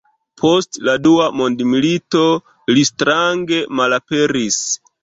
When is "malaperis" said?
3.83-4.63